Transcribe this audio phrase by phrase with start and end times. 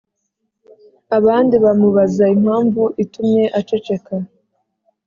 [1.17, 4.15] abandi bamubaza impamvu itumye aceceka.